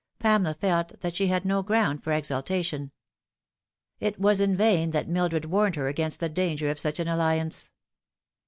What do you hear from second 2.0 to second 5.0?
for exultation. It was in vain